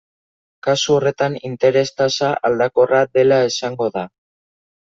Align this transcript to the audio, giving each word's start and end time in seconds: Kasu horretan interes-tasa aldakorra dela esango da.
Kasu 0.67 0.95
horretan 0.95 1.35
interes-tasa 1.51 2.31
aldakorra 2.51 3.03
dela 3.19 3.41
esango 3.53 3.93
da. 4.01 4.09